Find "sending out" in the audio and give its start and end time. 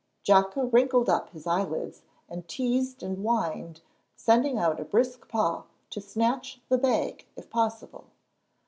4.15-4.79